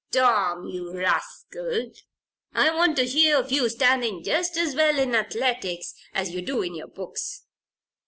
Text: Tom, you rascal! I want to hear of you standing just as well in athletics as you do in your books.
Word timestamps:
Tom, 0.09 0.67
you 0.67 0.91
rascal! 0.97 1.91
I 2.55 2.71
want 2.71 2.95
to 2.97 3.05
hear 3.05 3.37
of 3.37 3.51
you 3.51 3.69
standing 3.69 4.23
just 4.23 4.57
as 4.57 4.73
well 4.75 4.97
in 4.97 5.13
athletics 5.13 5.93
as 6.11 6.31
you 6.31 6.41
do 6.41 6.63
in 6.63 6.73
your 6.73 6.87
books. 6.87 7.43